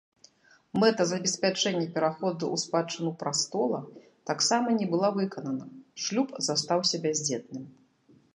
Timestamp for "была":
4.95-5.09